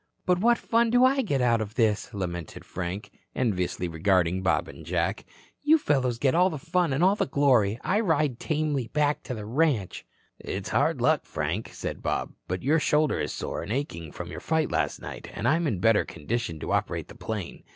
"But 0.25 0.39
what 0.39 0.57
fun 0.57 0.89
do 0.89 1.05
I 1.05 1.21
get 1.21 1.41
out 1.41 1.61
of 1.61 1.75
this?" 1.75 2.11
lamented 2.11 2.65
Frank, 2.65 3.11
enviously 3.35 3.87
regarding 3.87 4.41
Bob 4.41 4.67
and 4.67 4.83
Jack. 4.83 5.25
"You 5.61 5.77
fellows 5.77 6.17
get 6.17 6.33
all 6.33 6.49
the 6.49 6.57
fun 6.57 6.91
and 6.91 7.03
all 7.03 7.15
the 7.15 7.27
glory. 7.27 7.79
I 7.83 7.99
ride 7.99 8.39
tamely 8.39 8.87
back 8.87 9.21
to 9.21 9.35
the 9.35 9.45
ranch." 9.45 10.03
"It 10.39 10.65
is 10.65 10.69
hard 10.69 11.01
luck, 11.01 11.23
Frank," 11.27 11.69
said 11.71 12.01
Bob. 12.01 12.33
"But 12.47 12.63
your 12.63 12.79
shoulder 12.79 13.19
is 13.19 13.31
sore 13.31 13.61
and 13.61 13.71
aching 13.71 14.11
from 14.11 14.31
your 14.31 14.39
fight 14.39 14.71
last 14.71 14.99
night, 14.99 15.29
and 15.35 15.47
I'm 15.47 15.67
in 15.67 15.77
better 15.77 16.03
condition 16.03 16.59
to 16.61 16.71
operate 16.71 17.07
the 17.07 17.13
plane. 17.13 17.61